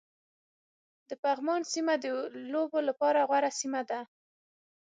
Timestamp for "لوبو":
2.51-2.79